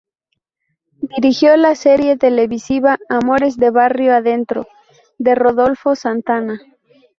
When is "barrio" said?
3.69-4.15